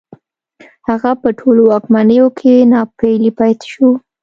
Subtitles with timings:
[0.87, 3.89] هغه په ټولو واکمنیو کې ناپېیلی پاتې شو